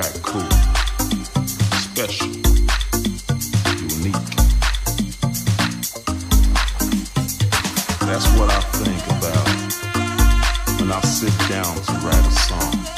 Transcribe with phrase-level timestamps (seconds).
[0.00, 0.48] track cool,
[1.72, 2.28] special,
[3.96, 4.14] unique.
[8.06, 9.48] That's what I think about
[10.80, 12.97] when I sit down to write a song.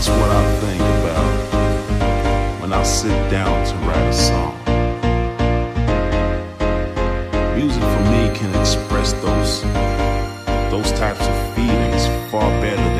[0.00, 4.56] That's what I think about when I sit down to write a song.
[7.54, 9.60] Music for me can express those
[10.70, 12.99] those types of feelings far better than